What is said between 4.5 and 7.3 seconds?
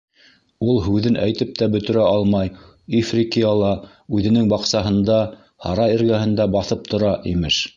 баҡсаһында, һарай эргәһендә баҫып тора,